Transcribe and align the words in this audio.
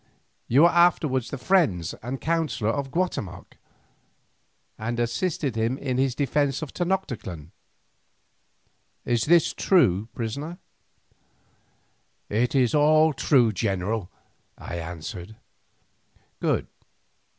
You 0.47 0.63
were 0.63 0.69
afterwards 0.71 1.29
the 1.29 1.37
friend 1.37 1.93
and 2.01 2.19
counsellor 2.19 2.71
of 2.71 2.89
Guatemoc, 2.89 3.55
and 4.75 4.99
assisted 4.99 5.55
him 5.55 5.77
in 5.77 5.99
his 5.99 6.15
defence 6.15 6.63
of 6.63 6.73
Tenoctitlan. 6.73 7.51
Is 9.05 9.25
this 9.25 9.53
true, 9.53 10.07
prisoner?" 10.15 10.57
"It 12.29 12.55
is 12.55 12.73
all 12.73 13.13
true, 13.13 13.51
general," 13.51 14.09
I 14.57 14.77
answered. 14.79 15.35
"Good. 16.39 16.65